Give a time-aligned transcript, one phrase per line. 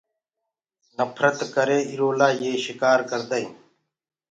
[0.97, 3.55] نڦرت ڪرينٚ ايرو لآ يي شڪآر ڪردآئينٚ